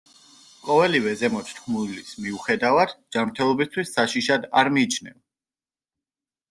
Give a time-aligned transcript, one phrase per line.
[0.69, 5.21] ყოველივე ზემოთ თქმულის მიუხედავად, ჯანმრთელობისთვის საშიშად არ მიიჩნევა.